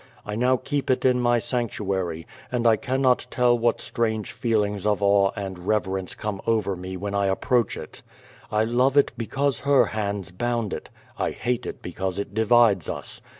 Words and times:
I 0.25 0.35
now 0.35 0.57
keep 0.57 0.89
it 0.89 1.05
in 1.05 1.19
my 1.21 1.37
sanctu 1.37 1.95
ary, 1.95 2.25
and 2.51 2.65
I 2.65 2.75
cannot 2.75 3.27
tell 3.29 3.55
what 3.55 3.79
strange 3.79 4.31
feelings 4.31 4.83
of 4.87 5.03
awe 5.03 5.29
and 5.35 5.67
rev 5.67 5.83
erence 5.83 6.17
comes 6.17 6.41
over 6.47 6.75
me 6.75 6.97
when 6.97 7.13
I 7.13 7.27
approach 7.27 7.77
it. 7.77 8.01
I 8.51 8.63
love 8.63 8.97
it 8.97 9.11
because 9.15 9.59
her 9.59 9.85
hands 9.85 10.31
bound 10.31 10.73
it. 10.73 10.89
I 11.19 11.29
hate 11.29 11.67
it 11.67 11.83
because 11.83 12.17
it 12.17 12.33
divides 12.33 12.89
us. 12.89 13.21